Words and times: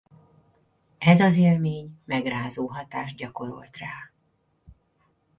Ez 0.97 1.19
az 1.21 1.35
élmény 1.37 1.99
megrázó 2.05 2.67
hatást 2.67 3.15
gyakorolt 3.17 3.77
rá. 3.77 4.11